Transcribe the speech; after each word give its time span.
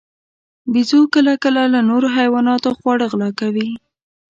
بیزو 0.71 0.99
کله 1.13 1.33
کله 1.43 1.61
له 1.73 1.79
نورو 1.89 2.07
حیواناتو 2.17 2.69
خواړه 2.77 3.05
غلا 3.11 3.29
کوي. 3.39 3.67